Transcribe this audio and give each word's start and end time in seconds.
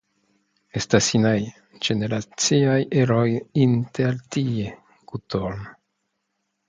Estas 0.79 1.09
inaj 1.19 1.33
generaciaj 1.89 2.79
eroj 3.03 3.27
intertie, 3.67 4.75
Gutorm. 5.13 5.61